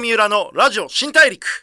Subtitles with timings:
[0.00, 1.62] 三浦のラジオ新大陸。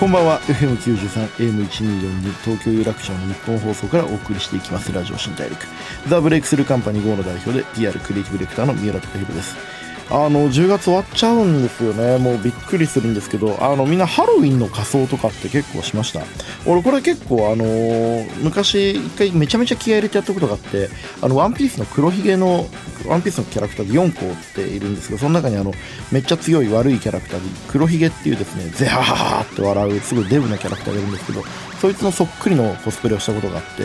[0.00, 0.40] こんばんは。
[0.44, 1.28] FM93
[1.66, 4.90] AM1242 東京有楽町の日本放送からお送りしていきます。
[4.90, 5.66] ラジオ新大陸。
[6.08, 9.79] ザ・ブレイクスルーカンパニー GO の代表で PR クリエイティブディレクターの三浦貴弘です。
[10.12, 12.18] あの10月終わっちゃうんですよね。
[12.18, 16.20] もうびっくりするんですけどあのみんなハロウィンの仮装とかって結構しました。
[16.66, 20.88] 俺これ結構あのー昔一回めちゃめちゃ気合い入れてやったことがあって
[21.22, 22.66] あのワンピースの黒ひげの
[23.06, 25.72] ワンピースのキャラクターで4個っているんですけどその中にあの
[26.10, 31.42] めっちゃ強い悪いキャラクターで黒ひげっていうですねゼハハハって笑うすごいデブなキャラクターがいるんですけど
[31.80, 33.84] そいつのそっくりのコスプレをしたことがあって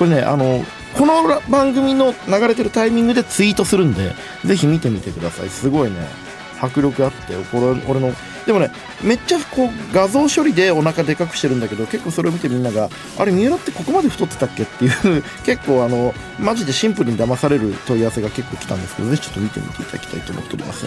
[0.00, 0.64] これねあの
[0.96, 4.14] この番組の流れてるタイミングでツイートするんで
[4.46, 5.50] ぜひ見てみてください。
[5.50, 6.29] すごいね。
[6.60, 8.12] 迫力あってこれ俺の。
[8.46, 8.70] でもね
[9.02, 12.88] めっちゃこう画像処理でお腹でかくしてるんだけど結構それを見てみんなが
[13.18, 20.86] あれ三浦ってここまで太ってたっけっていう 結構あのマジでシンプルに騙される問い合わせが結構来たんですけどぜひちょっと見てみていただきたいと思っております、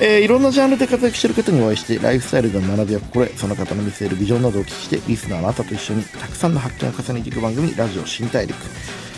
[0.00, 8.56] えーいろんなジャンルで活躍してる方にお会いしてライフスタイルの学びや心得その方の見据えるビジョンなどを聞きしてリスナーのあなたと一緒にたくさんの発見を重ねていく番組ラジオ新大陸。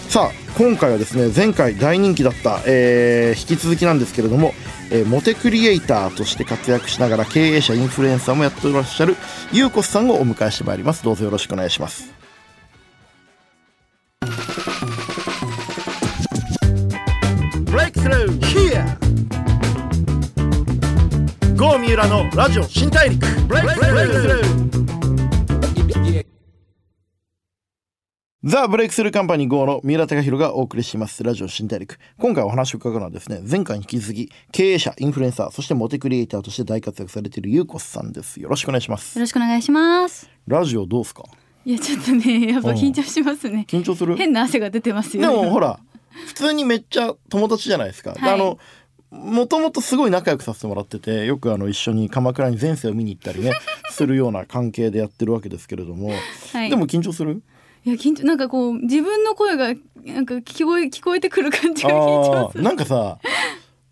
[0.09, 4.55] さあ今回はですね前回大人気だった、えー引き続きなんですけれども、
[4.91, 9.17] えーモテクリエイターとして活躍しながら経営者インフルエンサーもやっていらっしゃる
[9.53, 11.05] ゆうこさんをお迎えしてまいります。
[11.05, 12.13] どうぞよろしくお願いします。
[17.65, 18.47] ブレイクスルー
[21.97, 23.27] 浦のラジオ新大陸
[28.49, 31.25] ザ・ブレイクスルーカンパニー GO の三浦貴弘がお送りします。
[31.25, 31.99] ラジオ新大陸。
[32.17, 38.41] 今回お話を伺うのはですね前回に引き続き経営者インフルエンサーそしてモテクリエイターとして大活躍されているゆうこさんです。
[38.41, 39.19] よろしくお願いします。
[39.19, 40.31] よろしくお願いします。
[40.47, 41.25] ラジオどうですか？
[41.65, 43.67] いやちょっとねやっぱ緊張しますね。
[43.69, 44.15] 緊張する？
[44.15, 45.47] 変な汗が出てますでよ、ね。
[45.49, 45.81] もほら
[46.29, 48.35] 普通にめっちゃ友達じゃないですか、ではい。
[48.35, 48.61] あの
[49.11, 53.55] もともとすごい仲良くさせてもらっててよくあの一緒に鎌倉に前世を見に行ったりね
[53.91, 56.13] するような関係でやってるわけですけれども、
[56.53, 56.71] はい。
[56.71, 57.43] でも緊張する？
[57.87, 59.67] いや緊張なんかこう自分の声が
[60.05, 62.65] なんか聞こえ聞こえてくる感じが緊張する。
[62.65, 63.19] なんかさ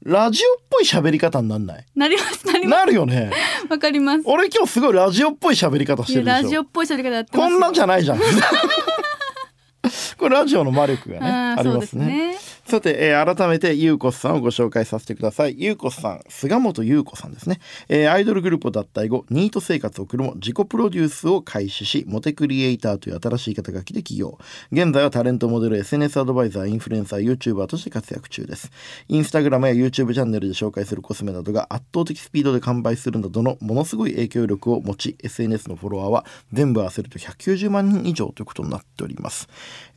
[0.02, 1.86] ラジオっぽい喋り方になんない？
[1.94, 3.30] なりますなりまなるよね
[3.66, 4.22] すわかります。
[4.26, 7.38] 俺今日すごいラジオっぽい喋り方しいてるでしょやラジオっぽい喋り方やって。
[7.38, 8.18] こんなんじゃないじゃん
[10.18, 11.26] これラジオの魔力がね
[11.58, 12.36] ありますね。
[12.66, 15.54] さて、えー改めてゆうこさんをご紹介させてください。
[15.58, 24.38] ゆうこさん菅本優子さんですね、えーアイドルグループを脱退後ニート生活を送るも自己プロデュースを開始しモテクリエイターという新しい肩書きで起業。
[24.72, 28.70] 現在はタレントモデル SNS アドバイザーインフルエンサー YouTuber として活躍中です。
[29.08, 39.48] インスタグラムや YouTube チャンネルで紹介するコスメなどが圧倒的スピードで完売するなどのものすごい影響力を持ち SNS のフォロワーは全部合わせると190万人以上ということになっております、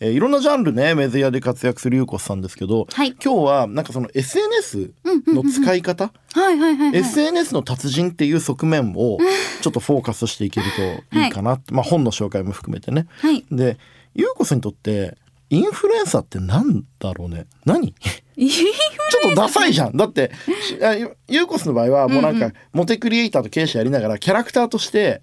[0.01, 4.91] えーいろんなジャンルねメディアで活躍するゆうこさんですけど、はい今日はなんかその SNS
[5.28, 7.00] の使い方、はいはいはいはい。
[7.00, 9.18] SNS の達人っていう側面を
[9.62, 10.66] ちょっとフォーカスしていける
[11.12, 13.07] といいかなって、まあ本の紹介も含めてね。
[13.22, 13.46] はい。
[13.51, 13.78] で
[14.16, 15.17] ゆうこさんにとって
[15.50, 17.46] インフルエンサーってなんだろうね？
[17.66, 17.94] 何？
[18.35, 20.31] いちょっとダサいじゃんだって
[20.62, 25.19] しあゆゆうこさんの場合はもうなんか、モテクリエイターと経営者やりながらキャラクターとして。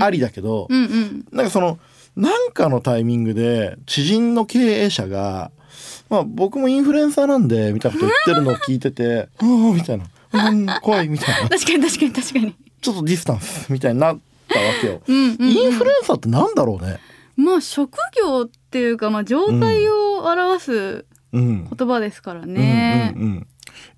[0.00, 1.26] ありだけど、うんうん。
[1.30, 1.78] なんかその
[2.16, 5.52] なんかのタイミングで知人の経営者が
[6.10, 10.04] 「まあ僕もインフルエンサーなんで」みたいなこと言ってるのを聞いてて「うん」みたいな
[10.50, 12.54] 「うん怖い」みたいな確かに確かに確かに。
[12.80, 15.02] ちょっとディスタンスみたいになったわけよ。
[15.06, 15.50] うんうん、うん。
[15.50, 16.98] インフルエンサーってなんだろうね。
[17.36, 21.68] まあ職業っていうかまあ状態を表すうん。
[21.76, 23.12] 言葉ですからね。
[23.16, 23.46] うんうんうん。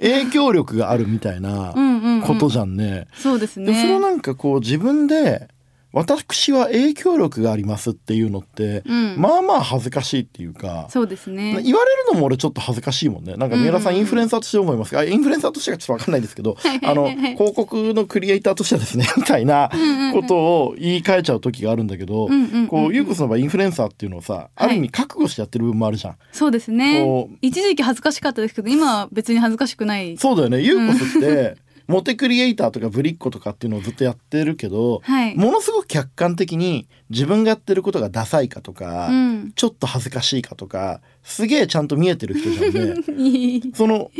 [0.00, 3.06] 影響力があるみたいなうんうんうんことじゃんね。
[3.14, 4.06] そうですでそれをね。
[4.06, 5.48] なんかこう自分で
[5.92, 10.86] 私は影響力がありますっていうのって、うんまあまあ恥ずかしいっていうか。
[10.88, 11.60] そうですね。
[11.62, 13.36] 言われるのも俺ちょっと恥ずかしいもんね。
[13.36, 19.70] なんか三浦さんうんうんうんインフルエンサーとして思いますか、あインフルエンサーとしてはちょっとわかんないですけど、 あの広告のクリエイターとしてはですね みたいな
[20.12, 26.16] ことを言い換えちゃう時があるんだけど、うんうんうんうんこうゆうこさんの場合インフルエンサーっていうのをさ、ある意味覚悟してやってる部分もあるじゃん。
[26.32, 27.36] そうですねこう。
[27.42, 30.16] 一時期恥ずかしかったですけど、今は別に恥ずかしくない。
[30.16, 30.60] そうだよね。
[30.60, 31.56] ゆうこすって、
[31.92, 35.36] モテクリエイターとかぶりっ子とかっていうのをずっとやってるけど、はい。
[35.36, 39.52] ものすごく客観的に自分がやってることがダサいかとか、うん。
[39.54, 44.10] ちょっと恥ずかしいかとかすげえちゃんと見えてる人じゃんね その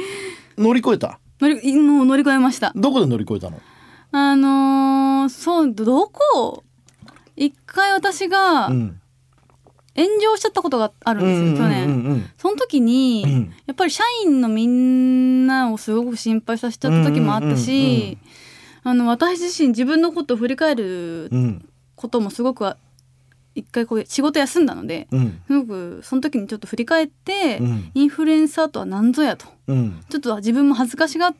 [0.58, 1.18] 乗り越えた？
[1.40, 2.72] 乗りもう乗り越えました。
[2.76, 3.60] どこで乗り越えたの？
[4.12, 6.62] あのー、そうどこ？
[7.36, 9.00] 一回私がうん
[9.94, 11.88] 炎上しちゃったことがあるんですよ、去年。
[11.88, 13.54] うんその時に、うん。
[13.66, 18.18] やっぱり社員のみんなをすごく心配させちゃった時もあったうんうんうんうんし、
[18.84, 22.74] あの私自身自分のことを振り返るうんこともすごく
[23.54, 25.40] 一回こう仕事休んだのでうん。
[25.46, 27.90] すごくその時にちょっと振り返って、うん。
[27.94, 29.46] インフルエンサーとは何ぞやと。
[29.66, 30.00] うん。
[30.08, 31.34] ちょっと自分も恥ずかしがっ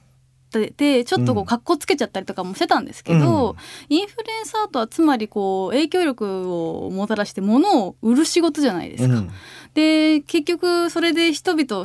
[0.61, 1.47] っててちょっとこううん。
[1.47, 3.57] 格好つけちゃったりとかもしてたんですけど、
[3.89, 9.15] インフルエンサーとはつまりこう影響力をもたらして物を売る仕事じゃないですか。
[9.15, 9.31] うん。
[9.75, 11.85] で結局それで人々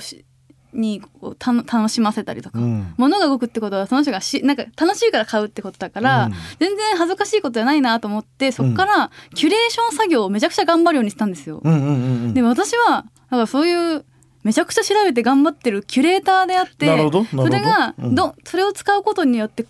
[0.74, 2.94] にこうたの楽しませたりとか、うん。
[2.98, 6.34] 物が動くってことはその人がしなんか楽しいから買うってことだから、うん。
[6.60, 11.62] 全然恥ずかしいことじゃないなと思ってそこからキュレーション作業をめちゃくちゃ頑張るようにしたんですよ。
[11.64, 11.96] うんうんうんう
[12.30, 12.34] ん。
[12.34, 14.06] で私はだからそういう
[14.48, 18.16] めちゃくちゃ調べて頑張ってるキュレーターであってそれがうん。
[18.16, 19.66] ど、それを使うことによって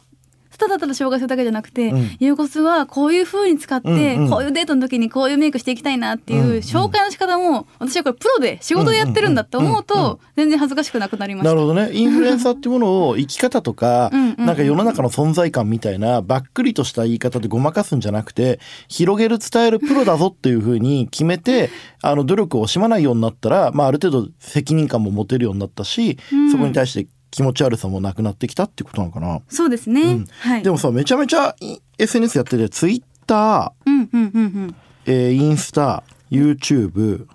[0.58, 2.18] ただただ紹介するだけじゃなくて、うん。
[2.20, 4.30] ユーコスはこういう風に使って、うんうん。
[4.30, 11.50] こういうデートの時にこういうメイクしていきたいなっていう紹介の仕方も私はこれプロで仕事でやってるんだって思うと全然恥ずかしくなくなりました。
[11.50, 11.92] なるほどね。
[11.94, 21.70] インフルエンサーっていうものを生き方とか なんか世の中の存在感みたいなばっくりとした言い方でごまかすんじゃなくて広げる伝えるプロだぞっていうふうに決めて
[22.02, 26.52] あの努力を惜しまないようになったら、まあ、ある程度責任感も持てるようになったし、うん。
[26.52, 29.42] そこに対して気持ち悪さもなくなってきたってことなのかな。
[29.50, 30.02] そうですね。
[30.02, 30.64] うんはい。
[30.64, 37.28] でもさめちゃめちゃい SNS やっててツイッター、インスタ YouTube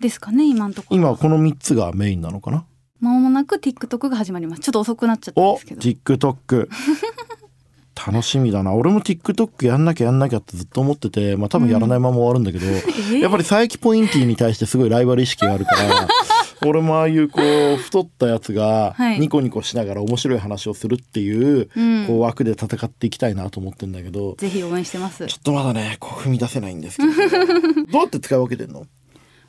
[0.00, 0.96] ですかね今のところ。
[0.96, 2.64] 今この3つがメインなのかな
[3.00, 4.62] 間もなく TikTok が始まります。
[4.62, 5.80] ちょっと遅くなっちゃったんおですけど。
[5.80, 6.68] TikTok
[8.06, 16.08] 楽しみだな俺も TikTok やんなきゃやんなきゃってずっと思っててまあ多分やらないまま終わるんだけど、 ーやっぱり佐伯ポインティに対してすごいライバル意識があるから
[16.66, 19.20] 俺もああいうこう太ったやつがはい。
[19.20, 22.06] ニコニコしながら面白い話をするっていう,、うん。
[22.06, 25.26] こう枠で戦っていきたいなと思ってんだけどぜひ応援してます。
[25.26, 25.36] ちょ。
[25.38, 27.12] っとまだねこう踏み出せないんですけど。
[27.92, 28.86] どうやって使い分けてんの？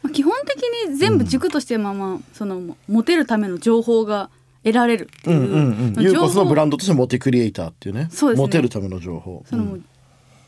[0.04, 4.30] まあ基本的に全部軸としてまあまあそのモテるための情報が
[4.64, 5.38] 得られるっていう。
[5.38, 6.14] うんうんうん。
[6.14, 8.08] のブランドとしてモテクリエイターっていうね。
[8.12, 8.46] そうですね。
[8.46, 9.44] モテるための情報。
[9.50, 9.82] そのもう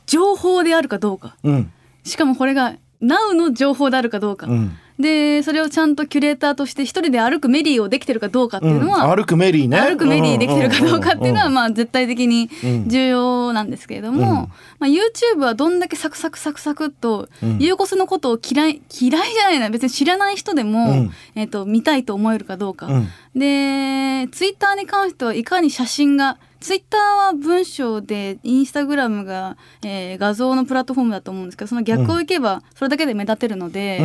[0.05, 1.37] 情報であるかどうか。
[1.43, 1.71] うん。
[2.03, 4.47] しかもこれが Now の情報であるかどうか。
[4.47, 9.77] うんでそれをちゃんとキュレーターとして一人で歩くメリーをできてるかどうかっていうのは、うん歩くメリーね。
[9.77, 12.89] 歩くメリーできてるかどうかっていうのはまあ絶対的にうん。
[12.89, 14.27] 重要なんですけれども、うん。
[14.27, 14.51] ま
[14.81, 17.57] あ、YouTube はどんだけサクサクサクサクっとうん。
[17.59, 21.11] ユーコスのことを嫌い嫌いじゃないな別に知らない人でも、うん。
[21.35, 23.07] えっと見たいと思えるかどうか、うん。
[23.35, 33.99] で Twitter に関してはいかに写真が Twitter は文章でインスタグラムが、えー画像のプラットフォームだと思うんですけどその逆をいけばそれだけで目立てるので、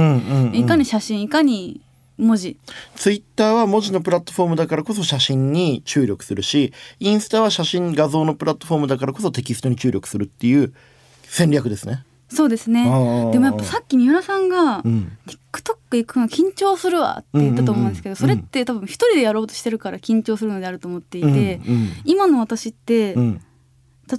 [0.55, 1.81] いかに写真いかに
[2.17, 2.57] 文字。
[2.95, 10.73] ツイッターは文字のプラットフォームだからこそ写真に注力するしインスタは写真画像のプラットフォームだからこそテキストに注力するっていう
[11.25, 12.05] 戦略ですね。
[12.29, 12.85] そうですね。
[12.85, 15.17] でもやっぱさっき三浦さんが、うん、
[15.53, 23.41] TikTok 行くの緊張するわって言ったと思うんですけど、うんうんうんそれって多分一人でやろうとしてるから緊張するのであると思っていて、うん今の私って、うん。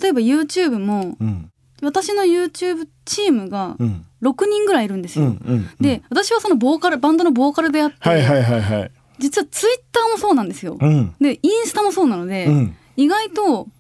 [0.02, 1.52] 例えば YouTube もうん。
[1.82, 4.06] 私の YouTube チームがうん。
[4.24, 5.38] 6人ぐらいいるんですうんよ。
[5.46, 5.70] うん。
[5.80, 8.92] で私はそのボーカルバンドのボーカルであって、はいはいはいはい。
[9.20, 10.78] 実は Twitter もそうなんですよ。
[10.80, 11.16] うん。
[11.20, 12.76] でインスタもそうなので、うん。
[12.96, 13.72] 意外とチ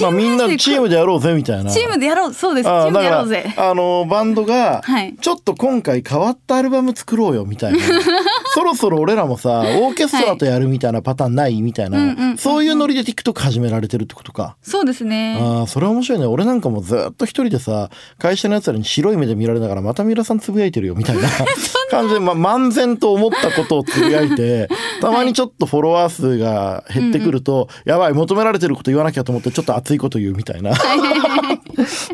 [0.00, 1.70] まあみんなチームでやろうぜみたいな。
[1.70, 3.54] チームでやろうそうですチあームでやろうだぜ。
[3.56, 7.78] あのバンドがはいちょっと今回変わったアルバム作ろうよみたいな
[8.54, 14.56] そろそろ俺らもさオーケストラとやるみたいなパターンないみたいな、そういうノリで TikTok 始められてるってことか。
[14.62, 15.38] そうですね。
[15.40, 21.22] ああそれは面白いね俺なんかもうずっと一人でさ会社のやつらに白い目で見られながらまた三浦さんつぶやいてるよみたいな
[21.90, 24.68] 感じで、ま、漫然と思ったことをつぶやいて
[25.00, 30.76] たまにちょっとフォロワー数が減ってくると、やばい求められてること言わなきゃと思ってちょっと熱いこと言うみたいな っ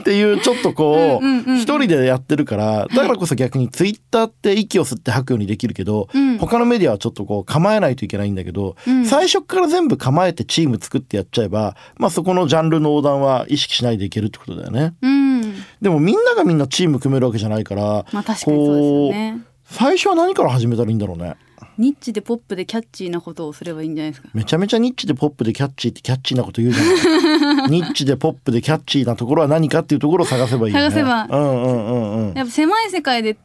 [0.03, 14.95] ていうちょっとこう一人でやってるからだからこそ逆にツイッターって息を吸って吐くようにできるけど、うん他のメディアはちょっとこう構えないといけないんだけど、うん最初から全部構えてチーム作ってやっちゃえば、まあそこのジャンルの横断は意識しないでいけるってことだよね。
[15.01, 15.55] うん。
[15.81, 19.41] でもみんながみんなチーム組めるわけじゃないから、まあ確かにそうですよね。
[19.65, 21.35] 最初は何から始めたらいいんだろうね。
[21.79, 24.29] ニッチでポップでキャッチーなことをすればいいんじゃないですか？
[24.33, 27.71] めちゃめちゃニッチでポップでキャッチーってキャッチーなこと言うじゃん。
[27.73, 30.91] ニッチでポップでキャッチーなところは何かっていうところを探せばいいよね。
[30.91, 32.35] 探せばうんうんうんうん。
[32.35, 33.37] やっぱ狭い世界で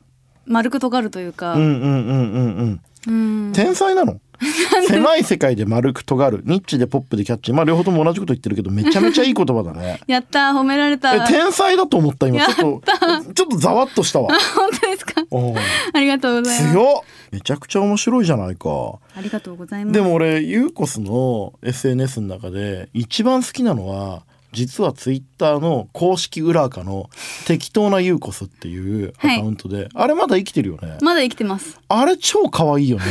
[0.46, 1.54] 丸く尖るというか。
[1.56, 3.48] うんうんうんうんうん。
[3.48, 4.20] うん天才なの？
[4.88, 6.42] 狭い世界で丸く尖る。
[6.46, 10.00] ニッチでポップでキャッチまあ両方とも同じこと言ってるけどめちゃめちゃいい言葉だね。
[10.08, 11.14] やった褒められた。
[11.16, 12.46] え天才だと思った今。
[12.46, 14.30] ちょっとちょっとざわっとしたわ。
[14.56, 15.22] 本当ですか？
[15.94, 16.74] ありがとうございます。
[16.74, 16.86] 強っ。
[17.32, 18.70] めちゃくちゃ面白いじゃないか。
[19.16, 19.94] ありがとうございます。
[19.94, 27.10] でも俺ユーコスの SNS の中で一番好きなのは実はツイッターの公式裏垢の
[27.46, 30.98] 適当なユーコスっていうアカウントで、あれまだ生きてるよね。
[31.02, 31.78] まだ生きてます。
[31.88, 33.04] あれ超可愛いよね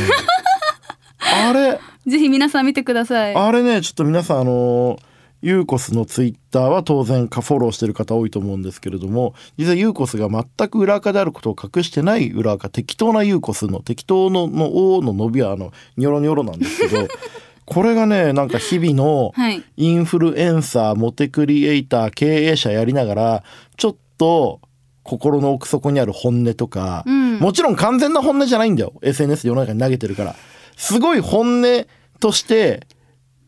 [1.19, 1.79] あれ？
[2.07, 3.35] ぜひ皆さん見てください。
[3.35, 4.97] あれねちょっと皆さんあの
[5.41, 17.07] ユーコスのツイッターは当然かフォローしてる方多いと思うんですけれども実はユーコスが全く裏垢であることを隠してない裏垢適当なユーコスの適当のの「お」の伸びはあのニョロニョロなんですけど
[17.65, 19.63] これがねなんか日々のはい。
[19.77, 23.43] インフルエンサーモテクリエイター経営者やりながら
[23.77, 24.59] ちょっと
[25.03, 27.39] 心の奥底にある本音とか、うん。
[27.39, 28.93] もちろん完全な本音じゃないんだよ。
[29.01, 30.35] SNS 世の中に投げてるから
[30.79, 31.85] すごい本音
[32.21, 32.87] として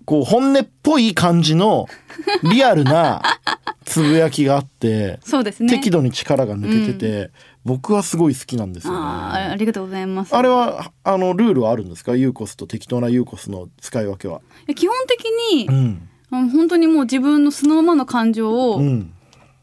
[0.06, 1.88] こう本音っぽい感じの
[2.44, 3.22] リアルな
[3.86, 5.70] つぶやきがあって、そうですね。
[5.70, 7.32] 適度に力が抜けてて、
[7.64, 9.00] 僕はすごい好きなんですよね。
[9.02, 10.36] あーありがとうございます。
[10.36, 12.16] あれはあのルールはあるんですか？
[12.16, 14.42] ユーコスと適当なユーコスの使い分けは。
[14.76, 16.10] 基本的にう、ん。
[16.32, 19.14] あの本当にもう自分のそのままの感情を、うん。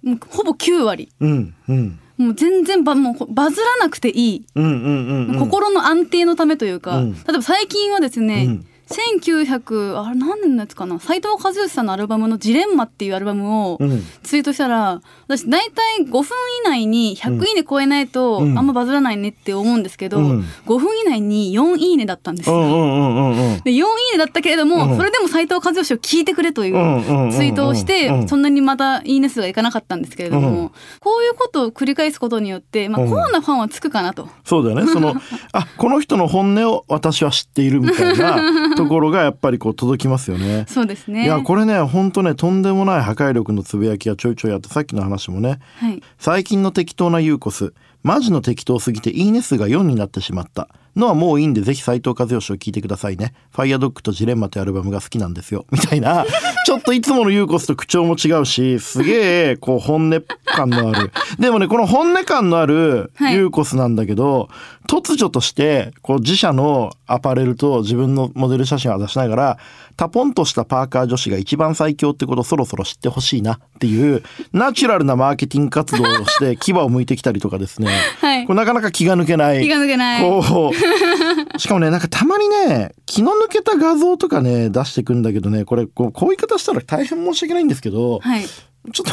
[0.03, 1.11] もうほぼ9割。
[1.21, 1.55] うん。
[1.69, 7.13] うんもう全然ばもうバズらなくていい、心の安定のためというか、うん。
[7.15, 10.99] 例えば最近はですね、うん1900あれ何年のやつかな？
[10.99, 14.03] 斉藤和義さんのアルバムの「ジレンマ」っていうアルバムをうん。
[14.23, 16.25] ツイートしたら私大体5分以
[16.65, 18.59] 内に100いいね超えないとうん。
[18.59, 20.45] あんまバズらないねって思うんですけど、うん。
[20.67, 22.57] 5分以内に4いいねだったんですよ。
[22.57, 23.61] うんうんうんうんうん。
[23.61, 24.97] で4いいねだったけれども、うん。
[24.97, 28.29] それでも斉藤和義を聞いてくれというんうんうんうんうツイートをして、うん。
[28.29, 30.69] そんなにまたいいね数がいかなかったんですけれども、うん。
[31.01, 33.11] こういうことを繰り返すことによって、まあ、うん。
[33.11, 34.29] コアなファンはつくかなと。
[34.45, 34.91] そうだよね。
[34.91, 35.15] その
[35.53, 40.65] あこの人の本音を私は知っているみたいなところがやっぱりこう届きますよね。
[40.71, 41.25] そうですね。
[41.25, 46.03] いやこれねほんとねとんでもない破壊力のつぶやきがちょいちょいあってさっきの話もねはい。
[46.19, 56.25] 最近の適当なユーコスマジの適当すぎていいね数が4になってしまったのはもういいんでぜひ斉藤和義を聞いてくださいねファイアドッグとジレンマというアルバムが好きなんですよみたいな
[56.65, 60.23] ちょっといつものユーコスと口調も違うしすげえこう本音
[60.59, 61.13] 感のある。
[61.39, 63.35] でもねこの本音感のあるはい。
[63.35, 64.49] ユーコスなんだけど、
[64.89, 69.59] 突如としてこう自社のアパレルと自分のモデル写真を出しながら
[69.97, 74.23] タポンとしたパーカー女子が一番最強ってことをそろそろ知ってほしいなっていう
[74.53, 78.47] ナチュラルなマーケティング活動をして 牙を向いてきたりとかですね、はい。
[78.47, 79.63] これなかなか気が抜けない。
[79.63, 80.23] 気が抜けない。
[80.23, 88.45] こうしかもねなんかたまにね気の抜けた画像とかね出してくんだけどねこれこうこういう言い方したら大変申し訳ないんですけど、はい。
[88.45, 89.13] ちょっと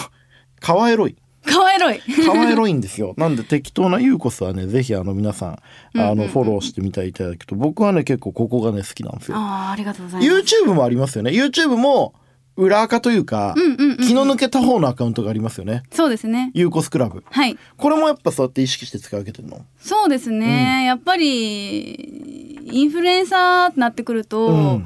[0.61, 2.01] 顔エロいかわい。
[2.25, 3.13] 顔エロいんですよ。
[3.17, 5.59] なんで適当なユーコスはね、ぜひあの皆さん、あ
[5.93, 9.37] のうんうんうんフォローしてみていただくと、僕はね、結構ここがね、好きなんですよ。
[9.37, 10.55] ああ、ありがとうございます。
[10.63, 11.31] YouTube もありますよね。
[11.31, 12.13] YouTube も
[12.57, 15.83] 裏垢というか、うんうんうんうん気の抜けた方のアカウントがありますよね。
[15.91, 16.51] そうですね。
[16.53, 17.23] ユーコスクラブ。
[17.29, 17.57] はい。
[17.77, 19.65] これもやっぱそうやって意識して使い分けてるの？
[19.77, 20.85] そうですね。
[20.85, 24.85] やっぱり、インフルエンサーってなってくると、うん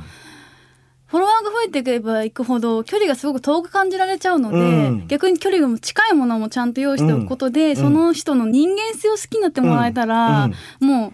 [1.09, 4.61] フォロワーが増えていけばいくほど距離がすごく遠く感じられちゃうので、う
[4.91, 5.07] ん。
[5.07, 7.75] 逆に距離が近いものもちゃんと用意しておくことで、ん。
[7.75, 10.49] その人の人間性を好きになってもらえたら、
[10.79, 11.13] もう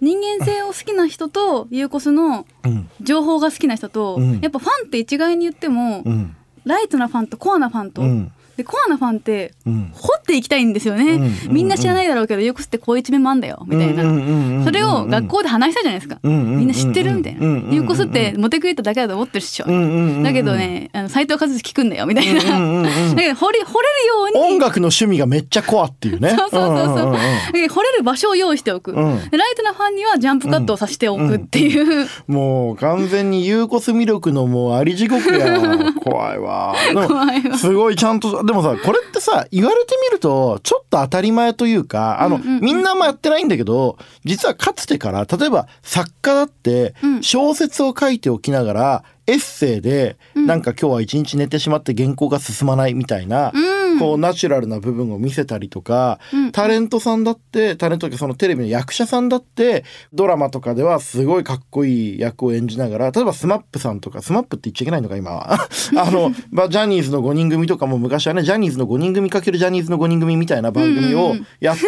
[0.00, 2.88] 人間性を好きな人とユーコスのうん。
[3.02, 4.40] 情報が好きな人と、うん。
[4.40, 6.34] やっぱファンって一概に言っても、うん。
[6.64, 9.90] ライトなファンとコアなファンと、うんでコアなファンってうん。
[9.92, 20.22] 掘っていきたいんですよね、うんみんな知らないだろうけどユーコスってこういう一面もあんだよみたいな、それを学校で話したじゃないですか、うんうんうんみんな知ってるみたいな、うんうんうんユーコスってモテクリエイターだけだと思ってるっしょ、うんうんうんうん。
[20.22, 24.54] だけどねあの斉藤和義聞くんだよみたいな、うんうんうんうん だけど掘り掘れるように。
[24.54, 26.30] 音楽の趣味がめっちゃコアっていうね。
[26.30, 27.12] そうそうそうそう,、んんんん。
[27.14, 27.20] だ
[27.52, 29.30] けど掘れる場所を用意しておく、うん。
[29.30, 35.58] でライトなファンにはジャンプカットをさせておくっていう、もう完全にユーコス魅力のもうあり地獄や
[36.02, 36.74] 怖いわ。
[36.92, 37.58] 怖いわ。
[37.58, 47.22] すごいちゃんとでもさこれってさ言われてみるとちょっと当たり前というかあの、みんなあんまやってないんだけど実はかつてから例えば作家だってうん。
[47.22, 50.46] 小説を書いておきながらエッセイで、うん。
[50.46, 53.63] なんか今日は一日寝てしまって原稿が進まないみたいな、うん
[53.98, 56.52] こうナチュラルな部分を見せたりとか、うん。
[56.52, 65.32] タレントさんだってタレントというかそのテレビの役者さんだってドラマとかではすごいかっこいい役を演じながら例えば SMAP さんとか SMAP って言っちゃいけないのか今。
[65.32, 71.82] は あの、まあ、ジャニーズの5人組とかも昔はねジャニーズの5人組かけるジャニーズの5人組みたいな番組をやって、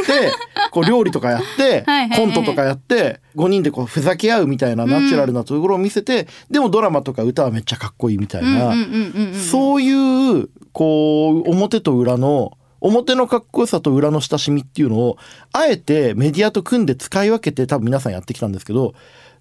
[0.70, 1.84] こう料理とかやって
[2.16, 8.75] コントとかやって5人でこうふざけ合うみたいなナチュラルなところを見せて、でもドラマとか歌はめっちゃかっこいいみたいな。
[9.50, 15.16] そういうこう表と裏の表のかっこよさと裏の親しみっていうのを
[15.50, 18.92] あえてメディアと組んで使い分けて多分皆さんやってきたんですけど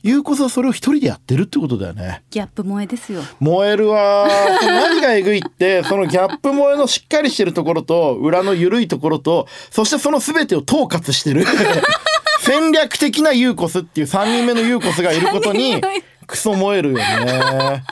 [0.01, 2.24] ゆうこさんはそれを一人でやってるってことだよね。
[2.30, 11.44] ギャップ萌えですよ燃えるわー何がえぐいってそのギャップ萌えのしっかりしてるところと裏の緩いところとそしてその全てを統括してる
[12.39, 15.82] 戦略的なユーコスっていう3人目のユーコスがいることに
[16.27, 17.84] クソ燃えるよね。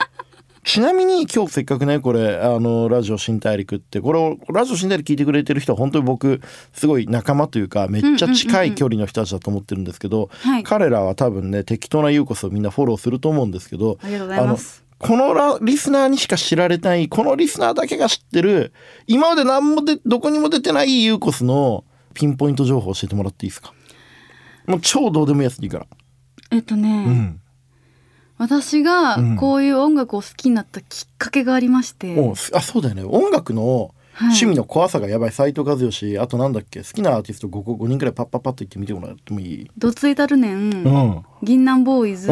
[0.64, 6.40] ちなみに今日せっかくねこれあのラジオ新大陸ってこれをラジオ新大陸聞いてくれてる人は本当に僕
[6.72, 10.62] すごい仲間というかめっちゃ近い距離の人たちだと思ってるんですけど、はい。
[10.62, 14.84] 彼らは多分ね適当なユーコスをみんなフォローすると思うんですけどありがとうございます。
[14.96, 18.72] このラリスナーにしか知られないこのリスナーだけが知ってる
[19.06, 23.74] 今まで何もでどこにも出てないユーコスのピンポイント情報教えてもらっていいですか？
[24.66, 25.86] もう超どうでもいいやつでいいから。
[26.52, 27.40] えっとね、うん
[28.36, 29.36] 私がうん。
[29.36, 33.04] こういう音楽を好きになったきっかけがありまして、おあそうだよね。
[33.04, 34.28] 音楽のはい。
[34.28, 39.70] 趣味の怖さがやばい斎藤和義あとなんだっけ好きなアーティスト 5, 個5人くらいパッパッパッと言ってみてもらってもいい？
[39.76, 41.22] どついたるねん、うん。
[41.42, 42.30] 銀杏ボーイズ。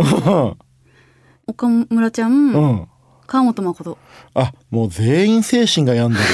[1.46, 2.88] 岡村ちゃん、うん
[3.26, 3.98] 川本誠。
[4.34, 6.26] あもう全員精神が病んでる。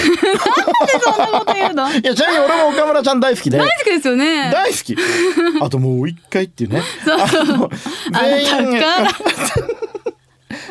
[1.03, 1.85] そんなこと言うの？
[1.85, 3.59] 大 いやちなみに俺も岡村ちゃん大好きで。
[3.59, 4.51] 好きですよね。
[4.51, 4.97] 大好き。
[5.61, 7.19] あともう一回っていうねそう。
[8.13, 8.81] 全員。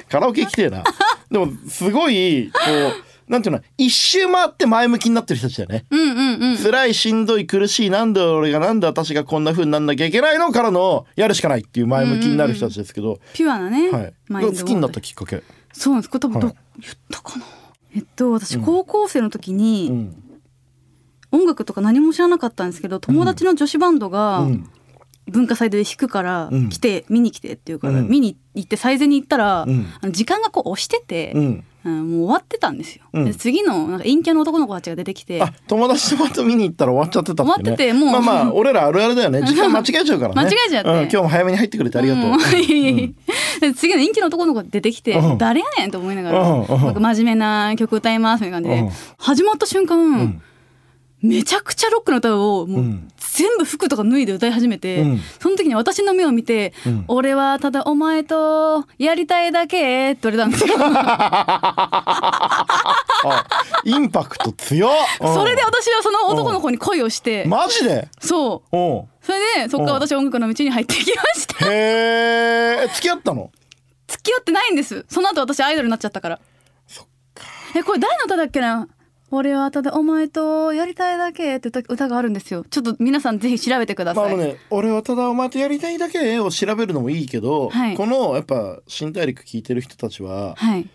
[0.10, 0.84] カラオケ行きてえな。
[1.30, 5.86] でもすごいこうなんていうの一周回って前向きになってる人たちだよね。
[5.90, 6.18] うんうん
[6.52, 6.58] うん。
[6.58, 14.14] 辛いしんどい苦しいなんで俺がなんで私がこんな風になんなきゃいけないのからのやるしかないっていう前向きになる人たちですけど、ピュアなね、はい、
[14.46, 15.44] 好きになったきっかけ、
[15.74, 16.10] そうなんです。
[16.10, 16.56] これ多分ど、はい。
[16.80, 17.46] 言ったかな。
[17.96, 20.24] えっと私高校生の時に、うん。
[21.32, 24.70] 音楽とか何も知らなかったんですけど友達の女子バンドがうん。
[25.30, 26.70] 文化祭で弾くからうん。
[26.70, 28.08] 来て、見に来てっていうから、うん。
[28.08, 30.12] 見に行って最前に行ったら、うん。
[30.12, 33.06] 時間がこう押してて、うん、うんもう終わってたんですよ。
[33.14, 33.26] うん。
[33.26, 39.42] で次のなんか陰キャの男の子たちが出てきてあ友達とまた見に行ったら終わっちゃってたって、ね、終わっててもうまあまあ俺らあるあるだよね。
[39.44, 40.42] 時 間間違えちゃうからね。
[40.42, 40.90] 間違えちゃって。
[40.90, 42.34] うん、今日も早めに入ってくれてありがとう、ん。
[42.34, 43.16] いえいえい
[43.62, 45.38] えで次の陰キャの男の子が出てきて、うん。
[45.38, 48.92] 誰やねんと思いながら、真面目な曲歌いますみたいな感じで、うん。
[49.18, 50.42] 始まった瞬間、うん
[51.22, 53.08] めちゃくちゃロックの歌をもう、うん。
[53.18, 55.20] 全部服とか脱いで歌い始めて、うん。
[55.40, 57.06] その時に私の目を見て「うん。
[57.08, 60.76] 俺はただお前とやりたいだけ」って言われたんですよ。
[60.80, 62.66] あ
[63.84, 65.34] インパクト強っ、うん。
[65.34, 68.08] それで私はその男の子に恋をして、マジで？
[68.20, 68.78] そう。
[69.26, 71.66] それでそこから私は音楽の道に入っていきました。
[71.72, 73.52] へえ付き合ったの？
[74.08, 75.06] 付き合ってないんです。
[75.10, 76.40] その後私アイドルになっちゃったから。
[77.76, 78.88] えこれ誰の歌だっけな？
[79.30, 82.66] 俺はただお前とやりたいだけって歌歌があるんですよ。
[82.70, 87.98] ちょっと皆さんぜひ調べてください、まああのね、俺はただお前とやりたいだけを調べるのもいいけど、はい。
[87.98, 90.90] このやっぱ新大陸聞いてる人たちははい。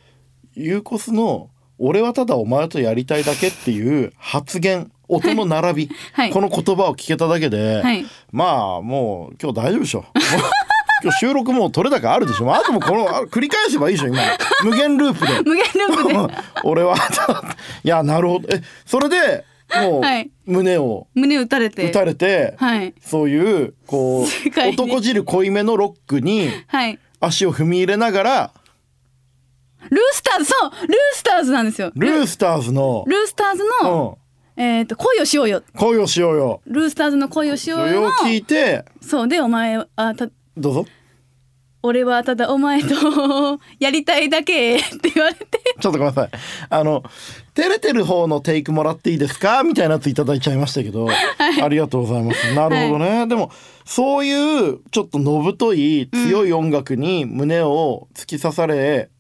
[0.55, 6.31] ユーコスの「俺はただお前とやりたいだけ」っていう発言音の並び、 はい。
[6.31, 8.07] この言葉を聞けただけで、はい。
[8.31, 10.07] まあもう今日大丈夫でしょ。
[11.03, 12.53] 今日収録もう取れ高あるでしょ？
[12.55, 14.19] あともうこのあ繰り返せばいいでしょ今。
[14.65, 15.33] 無限ループで。
[15.49, 16.35] 無限ループで。
[16.65, 16.97] 俺は
[17.85, 18.49] いやなるほど。
[18.55, 20.31] えそれでもうはい。
[20.47, 21.89] 胸を胸打たれて。
[21.89, 22.95] 打たれて、はい。
[23.01, 26.99] そういうこう男汁濃いめのロックにはい。
[27.21, 28.53] 足を踏み入れながら
[29.91, 31.91] ルースターズそうルースターズなんですよ。
[31.97, 34.19] ルースターズの、ルースターズうの、
[34.57, 35.63] ん、えっ、と恋をしようよ。
[35.77, 36.61] 恋をしようよ。
[36.67, 40.87] ルースターズの恋をしよそうれをよの聞いてそうでお前あたどうぞ。
[41.85, 42.95] 俺はただお前と
[43.81, 45.61] やりたいだけって言われて。
[45.81, 46.31] ちょっとごめんなさい。
[46.71, 47.03] あの
[47.55, 49.65] 照れてる方のテイクもらっていいですか？
[49.65, 51.09] みたいなやついただいちゃいましたけど、
[51.61, 52.55] ありがとうございます。
[52.55, 53.51] なるほどね、でも
[53.85, 59.11] そういうちょっとのぶとい強い音楽に胸を突き刺され、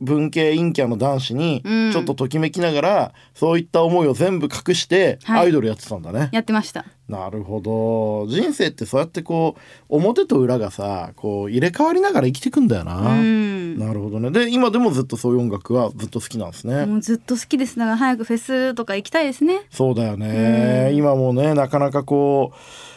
[0.00, 1.92] 文系陰キャの男子にうん。
[1.92, 5.46] ちょっとときめきながら、そういった思いを全部隠してはい。
[5.46, 6.84] アイドルやってたんだね、やってました。
[7.08, 8.26] なるほど。
[8.28, 13.78] 人生ってそうやってこう表と裏がさこう入れ替わりながら生きてくんだよな、うん。
[13.78, 14.30] なるほどね。
[14.30, 17.78] で今でもずっとそういう音楽はずっと好きなんですね、もうずっと好きです。
[17.78, 19.60] だから早くフェスとか行きたいですね。
[19.70, 22.56] そうだよね、今もねなかなかこう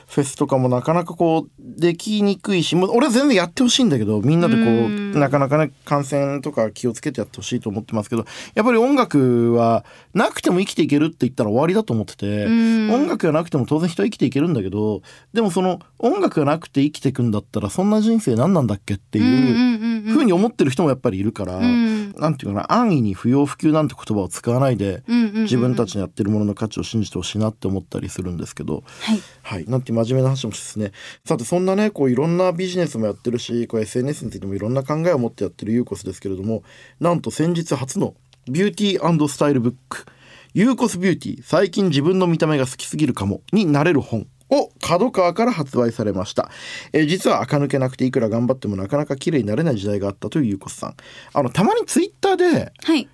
[0.10, 5.12] フェスとかもなかなかこうできにくいしもう俺は全然やってほしいんだけどみんなでこう、うん。
[5.20, 12.92] なかなかね感染とか気をつけてやってほしいと思ってますけどやっぱり音楽はなくても生きていけるって言ったら終わりだと思ってて、うん。
[12.92, 29.22] 音楽がなくても当然人は生きていけるんだけどでもその音楽がなくて生きていくんだったらそんな人生何なんだっけっていうふうに思ってる人もやっぱりいるから、うんなんていうかな安易に不要不急なんて言葉を使わないで、自分たちのやってるものの価値を信じてほしいなって思ったりするんですけど、はい。
[29.42, 30.92] はい、なんて真面目な話もですね。
[31.26, 36.64] さてそんなねこういろんなビジネスもやってるしこう SNS についてもいろんな考えを持ってやってるユーコスですけれども
[37.00, 38.16] なんと先日初の
[38.50, 40.06] ビューティースタイルブック
[40.54, 41.44] 「ユーコスビューティー。
[41.44, 46.50] 最近自分の見た目が好きすぎるかも」になれる本を角川から発売されました、
[46.94, 50.96] えー実は垢抜けなくていくら頑張ってもなかなか綺麗になれない時代があったというユーコスさん。
[51.34, 53.08] あのたまにツイッターではい。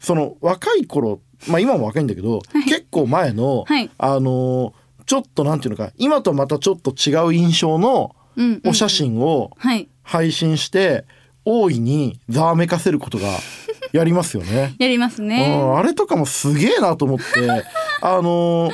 [0.00, 3.90] その若い頃まあ今も若いんだけど、結構前の、はい。
[3.98, 4.72] あのー
[5.06, 8.14] ちょっとなんていうのか今とまたちょっと違う印象の
[8.66, 9.88] お写真をはい。
[10.02, 11.04] 配信して
[11.46, 13.24] 大いにざわめかせることが
[13.92, 14.74] やりますよね。
[14.78, 17.24] やりますうねんあれとかもすげえなと思って
[18.02, 18.72] あのー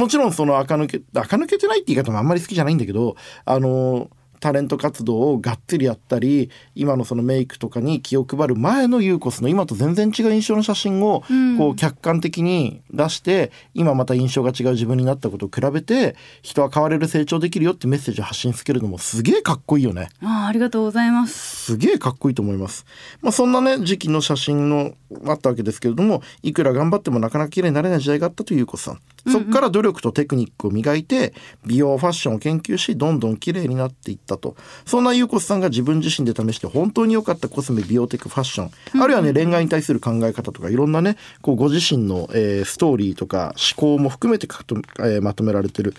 [0.00, 4.08] もちろんその垢抜け垢抜けてないって言い方もあんまり好きじゃないんだけどあのー
[4.40, 20.08] タレント活動をがっつりやったり今のそのメイクとかに気を配る前のユーコスの今と全然違う印象の写真をうんこう客観的に出して今また印象が違う自分になったことを比べて人は変われる成長できるよってメッセージを発信つけるのもすげえかっこいいよね。
[20.22, 22.86] あーありがとうございますすげえかっこいいと思います。
[23.20, 24.94] まあそんなね時期の写真の
[25.26, 29.00] あったわけですけれどもいくら頑張ってもなかなか綺麗になれない時代があったというゆうこさん。
[29.30, 31.34] そこから努力とテクニックを磨いて
[31.66, 34.56] 美容ファッションを研究しどんどん綺麗になっていったと。
[34.86, 39.02] そんなゆうこさんが自分自身で試して本当に良かったコスメ美容テクファッション。
[39.02, 45.94] あるいはね恋愛に対する考え方とかいろんなねこうご自身の、えーストーリーとか思考も含めてかと、えーまとめられてる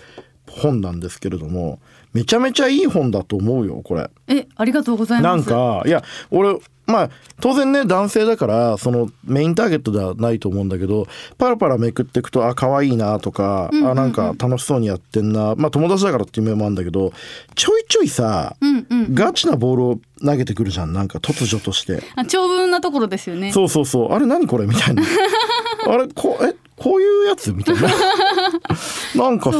[0.50, 1.80] 本なんですけれども
[2.12, 4.10] めちゃめちゃいい本だと思うよこれ。
[4.28, 6.58] えありがとうございなんますかいや俺
[6.92, 11.06] まあ当然ね男性だからそのメインターゲットではないと思うんだけど
[11.38, 17.12] パラパラめくっていくとあ可愛いなとか、あなんか楽しそうにやってんなまあ友達だからっていう面もあるんだけど
[17.54, 19.14] ちょいちょいさ、うんうん。
[19.14, 22.02] ガチなボールを投げてくるじゃんなんか突如として。
[22.14, 23.52] あ長文なところですよね。
[23.52, 24.12] そうそうそう。
[24.12, 25.02] あれ何これみたいな
[25.86, 27.52] あれこえこういうやつ？
[27.52, 27.82] みたいな。
[29.14, 29.58] なんかさ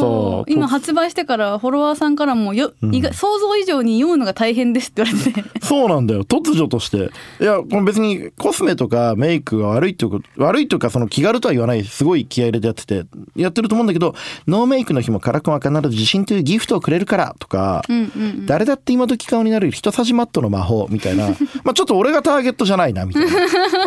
[0.49, 5.45] 今発売してからフォロワーさんからもよ、意外想像以上に読むのが大変ですって言われて。
[5.65, 6.25] そうなんだよ。
[6.25, 7.11] 突如として。
[7.41, 13.05] いやこの別にコスメとかメイクが悪いってこと悪いというかその気軽とは言わないすごい気合い入れてやってて
[13.37, 14.15] やってると思うんだけど
[14.49, 21.29] ノーメイクの日もカラコンは必ず自信というギフトをくれるからとか、うんうん誰だって今時顔になれる人差しマットの魔法みたいな。
[21.63, 23.31] まあちょっと俺がターゲットじゃないなみたいな。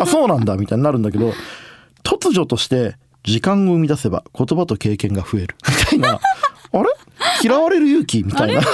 [0.00, 1.32] あそうなんだみたいになるんだけど
[2.06, 5.56] 突如として時間を生み出せば言葉と経験が増える。
[5.68, 6.20] みたいな。
[6.72, 6.84] あれ？
[7.42, 8.22] 嫌われる勇気？
[8.22, 8.60] みたいな。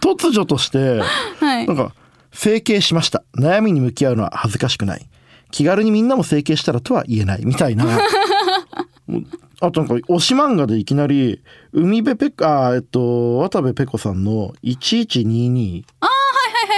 [0.00, 1.00] 突如として
[1.40, 1.66] はい。
[1.66, 1.92] なんか
[2.32, 3.24] 整形しました。
[3.36, 5.08] 悩みに向き合うのは恥ずかしくない。
[5.50, 7.44] 気軽にみんなも整形したらとは言えない。
[7.44, 7.84] みたいな。
[9.60, 11.40] あとなんか推し漫画でいきなり
[11.72, 16.08] 海辺ペコあーえっと渡部ペコさんの1122は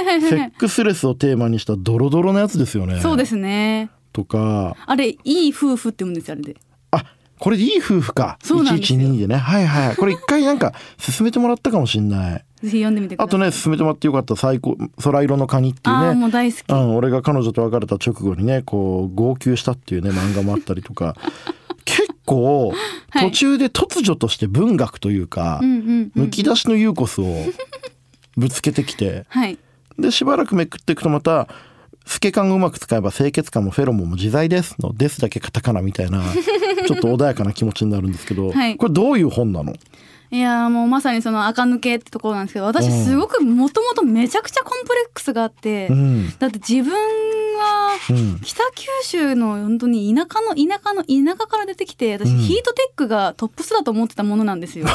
[0.03, 0.31] いはいはいはい。
[0.31, 3.01] セックスレスをテーマにしたドロドロのやつですよね。
[3.01, 4.75] そうですねとか。
[4.87, 6.57] あれいい夫婦って言うんですよあれで。
[6.93, 7.05] あ
[7.39, 8.39] これでいい夫婦か。
[8.43, 9.01] そうなんですよ。
[9.01, 9.37] 112でね。
[9.37, 9.97] はいはい。
[9.99, 10.73] これ一回なんか
[11.05, 12.45] 勧めてもらったかもしんない。
[12.63, 14.37] ぜひ読んでみてあとね勧めてもらってよかった。
[14.37, 16.15] 最高空色のカニっていうね。
[16.15, 21.17] もう大好き、うん、俺が彼女と別れた直後にねこう号泣したっていうね漫画もあったりとか。
[21.85, 22.73] 結構
[23.11, 23.31] はい。
[23.31, 25.61] 途中で突如として文学というか、
[26.15, 27.27] むき出しのユーコスを
[28.39, 29.27] ぶつけてきて。
[29.29, 29.59] はい。
[29.99, 31.49] でしばらくめくっていくとまた
[32.07, 36.23] 透け感をうまく使えば清潔感もフェロモンも自在ですの「です」だけカタカナみたいな
[36.87, 38.77] ちょっと穏やかな気持ちになるんですけど、はい。
[38.77, 39.75] これどういう本なの？
[40.31, 46.33] いやーもうまさにその垢抜けってところなんですけど私うんすごくもともとめちゃくちゃコンプレックスがあって、うん。
[46.39, 46.93] だって自分
[48.45, 54.87] 北九州の本当に田舎の田舎の田舎から出てきて私、うんヒートテックがトップスだと思ってたものなんですよ。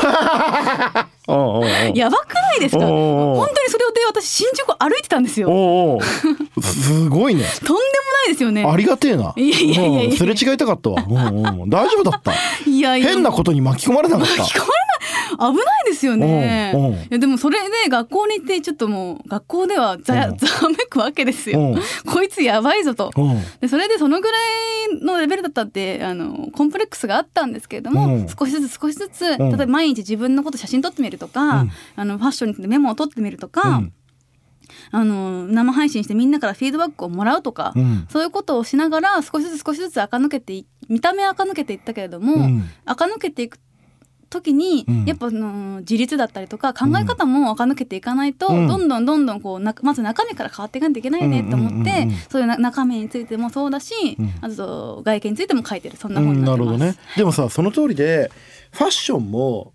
[1.94, 2.86] やばくないですか？
[2.86, 6.00] 本当にそれで私新宿歩いてたんですよ。
[6.62, 8.64] すごいね とんでもないですよね。
[8.66, 9.34] ありがてえな。
[9.36, 10.98] いやいやいやすれ違いたかったわ。
[11.68, 12.34] 大丈夫だった。
[12.70, 14.34] いや変なことに巻き込まれなかった。
[14.44, 14.80] 聞こえない
[15.40, 16.74] 危ないですよね。
[17.10, 21.60] いやでもそれで学校に行ってちょっともう学校ではざ,、うんざわめくわけですよ。
[21.60, 21.82] うん
[22.12, 23.12] こいつやばいぞと。
[23.16, 23.22] う。
[23.22, 28.28] んでそれでそのぐらいのレベルだったってあのコンプレックスがあったんですけれども、うん。
[28.28, 29.38] 少しずつ少しずつ、ん。
[29.38, 31.72] 例えば毎日自分のこと写真撮ってみるとか、うん。
[31.96, 33.94] あのファッションについてメモを取ってみるとか、うん。
[34.92, 38.08] あの生配信してみんなからフィードバックをもらうとか、うん。
[38.10, 42.70] そういうことをしながら少しずつ少しずつ垢抜けてい見た目は垢抜けていったけれども、うん。
[42.86, 43.60] 垢抜けていく
[44.30, 56.70] 時に、うんやっぱあの自立だったりとか考え方も垢抜けていかないと、うんどんどんどんどんこうなまず中身から変わっていかないといけないよねと思って、そういうな中身についてもそうだし、うんあと外見についても書いてるそんなうん本になってます。
[56.70, 56.98] なるほどね。
[57.18, 58.32] でもさ、その通りで、
[58.72, 59.74] ファッションも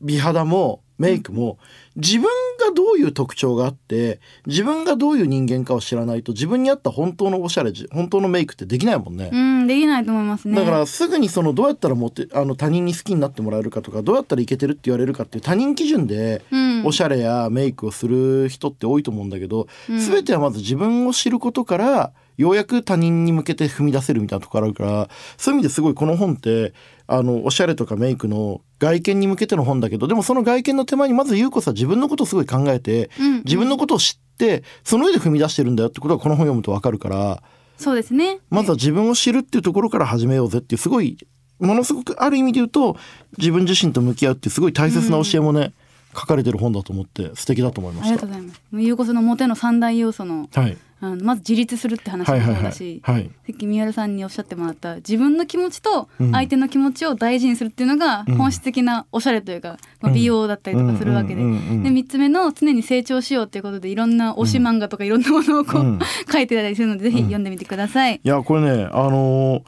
[0.00, 1.58] 美肌もメイクも
[1.96, 9.30] 自分がどういう特徴があって自分がどういう人間かを知らないと自分に合った本当のおしゃれじ本当のメイクってできないもんね。
[9.32, 10.54] うんできないと思いますね。
[10.54, 26.72] だからすぐにそのどうやったらモテあの他人に好きになってもらえるかとかどうやったらいけてるって言われるかっていう他人基準でうんおしゃれやメイクをする人って多いと思うんだけど、うん全てはまず自分を知ることからようやく他人に向けて踏み出せるみたいなところあるからそういう意味ですごいこの本って
[27.06, 37.42] あのおしゃれとかメイクの外見に向けての本だけどでもその外見の手前にまず優子さん自分のことをすごい考えてうん自分のことを知ってその上で踏み出してるんだよってことはこの本読むとわかるから
[37.78, 38.38] そうですね。
[38.48, 41.18] まずは自分を知るっていうところから始めようぜっていうすごい
[41.58, 42.96] ものすごくある意味で言うと
[43.38, 45.72] 自分自身と向き合うっていうすごい大切な教えもね、
[46.14, 48.60] 書かれてる本だと思って素敵だと思いまありしたがとうございます。
[48.72, 52.56] ゆうこそのモテの三大要素のはいああのまず自立するって話もはいはいはい。
[52.56, 53.24] そうだし、はい。
[53.24, 56.30] さっき宮原さんにおっしゃってもらった自分の気持ちとうん。
[56.30, 58.36] 相手の気持ちを大事にするっていうのがうん。
[58.36, 61.42] 本質的なおしゃれというか、まあ、美容だったりとかするわけで。
[61.42, 65.98] で3つ目の常に成長しようっていうことでいろんな推し漫画とかいろんなものをこう、うん。
[66.32, 68.20] 書いてたりするのでぜひ読んでみてください。
[68.22, 69.62] いやこれねあのー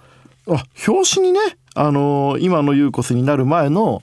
[0.47, 1.41] あ表紙にね
[1.75, 4.03] あのー今のユーコスになる前の、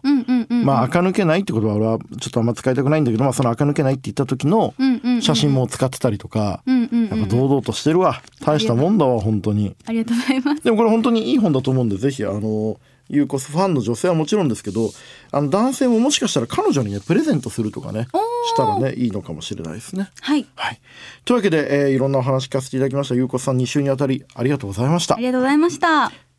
[0.64, 4.74] まあ垢抜けないって言葉は俺はちょっとあんま使いたくないんだけど、まあ、その垢抜けないって言った時の
[5.22, 8.22] 写真も使ってたりとか、やっぱ堂々としてるわ。
[8.42, 9.76] 大したもんだわ本当に。
[9.86, 10.64] ありがとうございます。
[10.64, 12.78] でもこれ本当にいい本だと思うんでぜひあの
[13.10, 14.90] ユーコスファンの女性はもちろんですけど
[15.32, 18.08] あの男性ももしかしたら彼女にねプレゼントするとかね
[18.48, 20.10] したらねいいのかもしれないですね。
[20.22, 20.80] はい、はい、
[21.26, 23.16] というわけで、えーいろんなお話聞かせていただきました。
[23.16, 25.16] ユーコスさん2週にあたりありがとうございました。
[25.16, 25.26] あり。
[25.26, 26.31] がとうございました。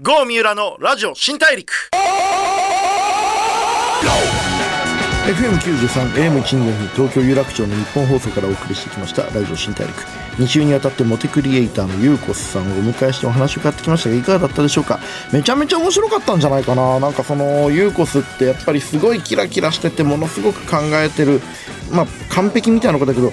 [0.00, 1.72] GO 三浦のラジオ新大陸。
[5.26, 10.04] FM93 AM124 東京有楽町の日本放送からお送りしてきましたラジオ新大陸。
[10.36, 15.00] 2週にわたってモテクリエイターのゆうこさんをお迎えしてお話を伺ってきましたがいかがだったでしょうか？
[15.32, 17.00] めちゃめちゃ面白かったんじゃないかな。
[17.00, 21.40] なんかそのゆうこすってやっぱりすごいキラキラしててものすごく考えてる
[21.90, 23.32] まあ完璧みたいな子だけど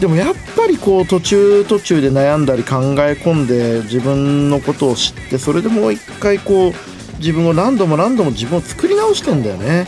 [0.00, 6.72] でもやっぱりこう途中途中で悩んだり考え込んで自分のことを知ってそれでもう一回こう
[7.18, 9.86] 自分を何度も何度も自分を作り直してんだよね。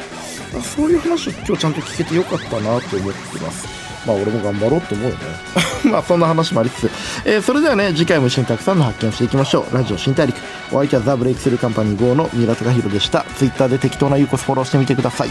[0.57, 3.67] あそういう話を今日ちゃんと聞けてよかったなと思ってます。
[4.07, 5.23] まあ俺も頑張ろうと思うよね。
[5.91, 6.91] まあそんな話もありつつ、
[7.25, 9.75] えーそれではね次回も一緒にたくさんの発見をしていきましょう。
[9.75, 10.37] ラジオ新大陸。
[10.71, 13.27] お相手はザ・ブレイクスルーカンパニー GO の三浦貴大でした。
[13.37, 15.29] Twitter で適当なユーコスフォローしてみてください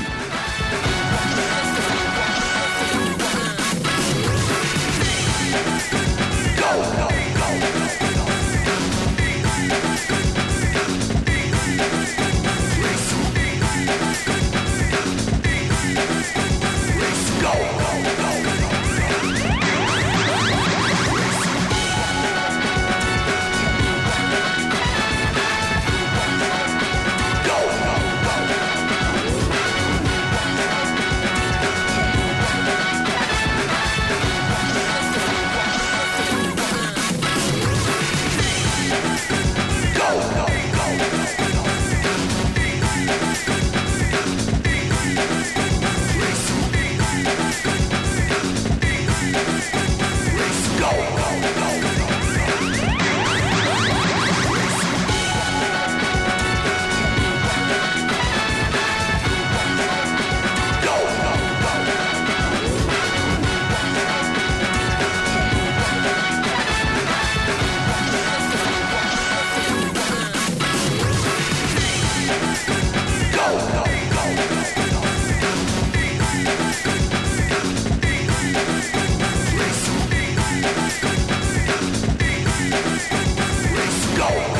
[84.26, 84.55] No!